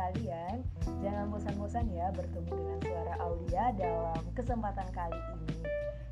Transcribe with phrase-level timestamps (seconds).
[0.00, 0.64] sekalian,
[1.04, 5.56] jangan bosan-bosan ya bertemu dengan suara Aulia dalam kesempatan kali ini.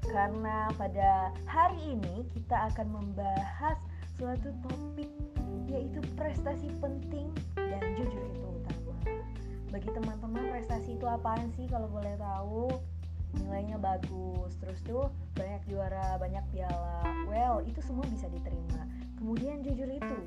[0.08, 3.78] Karena pada hari ini kita akan membahas
[4.16, 5.08] suatu topik
[5.68, 8.92] yaitu prestasi penting dan jujur itu utama.
[9.68, 12.72] Bagi teman-teman prestasi itu apaan sih kalau boleh tahu?
[13.36, 17.04] Nilainya bagus, terus tuh banyak juara, banyak piala.
[17.28, 20.18] Well, itu semua bisa diterima Kemudian jujur itu,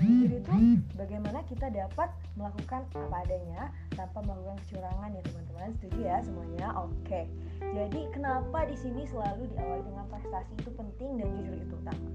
[0.00, 0.56] jujur itu
[0.96, 2.08] bagaimana kita dapat
[2.40, 5.68] melakukan apa adanya tanpa melakukan kecurangan ya teman-teman.
[5.76, 6.72] Setuju ya semuanya?
[6.72, 7.28] Oke.
[7.60, 12.08] Jadi kenapa di sini selalu diawali dengan prestasi itu penting dan jujur itu utama?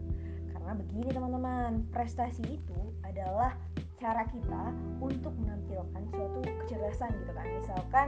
[0.49, 3.53] Karena begini teman-teman, prestasi itu adalah
[4.01, 7.45] cara kita untuk menampilkan suatu kecerdasan gitu kan.
[7.53, 8.07] Misalkan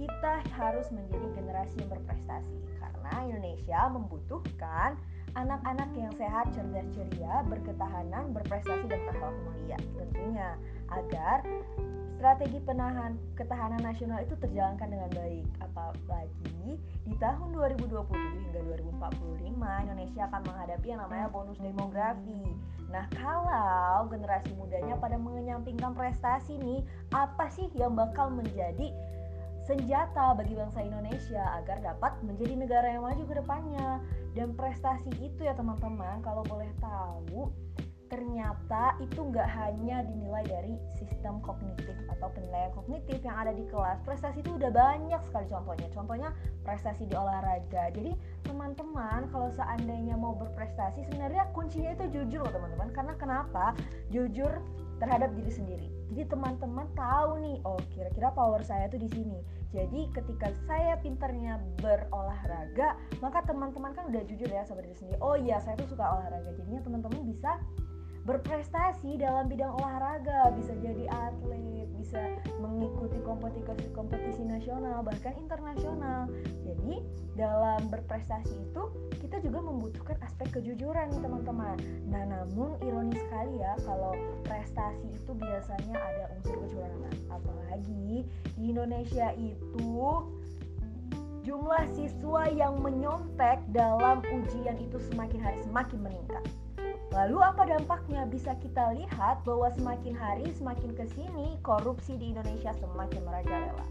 [0.00, 4.96] kita harus menjadi generasi yang berprestasi karena Indonesia membutuhkan
[5.36, 9.78] anak-anak yang sehat, cerdas, ceria, berketahanan, berprestasi dan berakhlak mulia.
[9.94, 10.56] Tentunya
[10.88, 11.44] agar
[12.16, 15.46] strategi penahan ketahanan nasional itu terjalankan dengan baik.
[15.62, 18.08] Apalagi di tahun 2027
[18.48, 22.44] hingga 2045 Indonesia akan menghadapi yang namanya bonus demografi.
[22.90, 26.82] Nah, kalau generasi mudanya pada menyampingkan prestasi nih,
[27.14, 28.90] apa sih yang bakal menjadi
[29.70, 34.02] senjata bagi bangsa Indonesia agar dapat menjadi negara yang maju ke depannya.
[34.34, 37.54] Dan prestasi itu ya teman-teman, kalau boleh tahu,
[38.10, 44.02] ternyata itu nggak hanya dinilai dari sistem kognitif atau penilaian kognitif yang ada di kelas.
[44.02, 45.88] Prestasi itu udah banyak sekali contohnya.
[45.94, 46.28] Contohnya
[46.66, 47.94] prestasi di olahraga.
[47.94, 52.90] Jadi teman-teman kalau seandainya mau berprestasi sebenarnya kuncinya itu jujur loh teman-teman.
[52.90, 53.78] Karena kenapa?
[54.10, 54.50] Jujur
[55.00, 60.10] terhadap diri sendiri jadi teman-teman tahu nih oh kira-kira power saya tuh di sini jadi
[60.10, 65.18] ketika saya pinternya berolahraga, maka teman-teman kan udah jujur ya sama diri sendiri.
[65.22, 66.50] Oh iya, saya tuh suka olahraga.
[66.58, 67.54] Jadinya teman-teman bisa
[68.26, 71.39] berprestasi dalam bidang olahraga, bisa jadi atlet,
[73.40, 76.28] mengikuti kompetisi-kompetisi nasional bahkan internasional.
[76.64, 77.00] Jadi
[77.34, 78.82] dalam berprestasi itu
[79.20, 81.76] kita juga membutuhkan aspek kejujuran nih teman-teman.
[82.12, 84.12] Nah namun ironis sekali ya kalau
[84.44, 87.14] prestasi itu biasanya ada unsur kecurangan.
[87.32, 90.04] Apalagi di Indonesia itu
[91.40, 96.44] jumlah siswa yang menyontek dalam ujian itu semakin hari semakin meningkat.
[97.10, 98.22] Lalu apa dampaknya?
[98.30, 103.86] Bisa kita lihat bahwa semakin hari semakin ke sini korupsi di Indonesia semakin merajalela.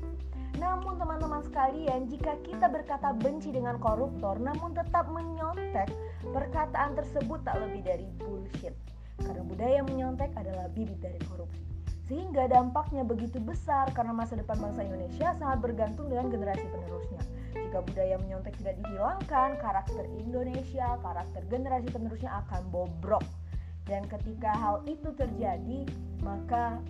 [0.60, 5.88] Namun teman-teman sekalian, jika kita berkata benci dengan koruptor namun tetap menyontek,
[6.32, 8.76] perkataan tersebut tak lebih dari bullshit.
[9.20, 11.79] Karena budaya menyontek adalah bibit dari korupsi.
[12.10, 17.22] Sehingga dampaknya begitu besar karena masa depan bangsa Indonesia sangat bergantung dengan generasi penerusnya.
[17.54, 23.22] Jika budaya menyontek tidak dihilangkan, karakter Indonesia, karakter generasi penerusnya akan bobrok.
[23.86, 25.86] Dan ketika hal itu terjadi,
[26.26, 26.82] maka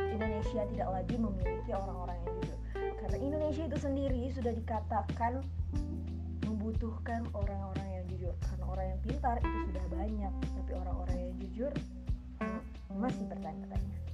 [0.00, 2.58] Indonesia tidak lagi memiliki orang-orang yang jujur.
[3.04, 5.32] Karena Indonesia itu sendiri sudah dikatakan
[6.48, 8.32] membutuhkan orang-orang yang jujur.
[8.40, 11.72] Karena orang yang pintar itu sudah banyak, tapi orang-orang yang jujur
[12.96, 14.13] masih bertanya-tanya.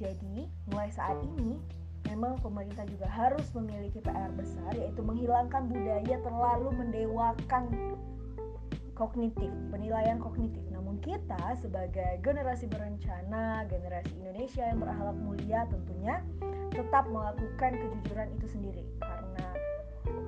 [0.00, 1.60] Jadi, mulai saat ini
[2.08, 7.68] memang pemerintah juga harus memiliki PR besar yaitu menghilangkan budaya terlalu mendewakan
[8.96, 10.64] kognitif, penilaian kognitif.
[10.72, 16.24] Namun kita sebagai generasi berencana, generasi Indonesia yang berakhlak mulia tentunya
[16.72, 19.46] tetap melakukan kejujuran itu sendiri karena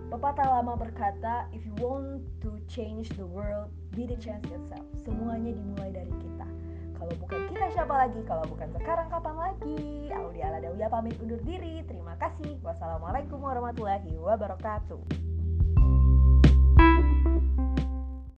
[0.08, 4.84] pepatah lama berkata if you want to change the world be the change yourself.
[5.04, 6.61] Semuanya dimulai dari kita.
[7.02, 8.20] Kalau bukan kita siapa lagi?
[8.30, 10.06] Kalau bukan sekarang kapan lagi?
[10.14, 11.82] Aulia Aladawia pamit undur diri.
[11.82, 12.62] Terima kasih.
[12.62, 15.31] Wassalamualaikum warahmatullahi wabarakatuh.